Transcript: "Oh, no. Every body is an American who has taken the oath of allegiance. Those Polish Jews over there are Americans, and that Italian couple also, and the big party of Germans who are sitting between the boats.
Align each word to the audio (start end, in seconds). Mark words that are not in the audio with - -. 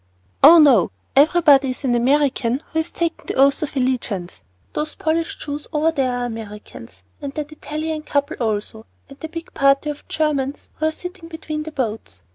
"Oh, 0.43 0.57
no. 0.57 0.89
Every 1.15 1.41
body 1.41 1.69
is 1.69 1.83
an 1.83 1.93
American 1.93 2.63
who 2.71 2.79
has 2.79 2.89
taken 2.89 3.27
the 3.27 3.35
oath 3.35 3.61
of 3.61 3.75
allegiance. 3.77 4.41
Those 4.73 4.95
Polish 4.95 5.35
Jews 5.37 5.67
over 5.71 5.91
there 5.91 6.17
are 6.17 6.25
Americans, 6.25 7.03
and 7.21 7.31
that 7.35 7.51
Italian 7.51 8.01
couple 8.01 8.37
also, 8.39 8.87
and 9.09 9.19
the 9.19 9.27
big 9.29 9.53
party 9.53 9.91
of 9.91 10.07
Germans 10.07 10.69
who 10.77 10.87
are 10.87 10.91
sitting 10.91 11.29
between 11.29 11.61
the 11.61 11.71
boats. 11.71 12.23